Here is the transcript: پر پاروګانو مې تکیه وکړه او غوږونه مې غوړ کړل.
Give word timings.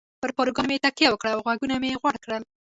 پر 0.21 0.29
پاروګانو 0.37 0.69
مې 0.69 0.77
تکیه 0.85 1.09
وکړه 1.11 1.29
او 1.33 1.41
غوږونه 1.45 1.75
مې 1.81 1.99
غوړ 2.01 2.15
کړل. 2.23 2.43